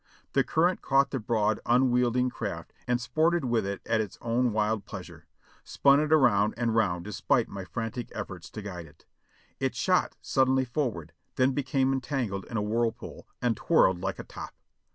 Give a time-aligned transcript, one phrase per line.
[0.33, 4.83] The current caught the broad, unwieldy craft and sported with it at its own wild
[4.83, 5.27] pleasure;
[5.63, 9.05] spun it around and round despite my frantic ef forts to guide it.
[9.59, 14.23] It shot suddenly forward, then became en tangled in a whirlpool and twirled like a
[14.23, 14.55] top.